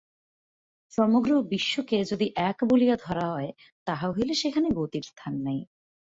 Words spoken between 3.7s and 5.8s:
তাহা হইলে সেখানে গতির স্থান নাই।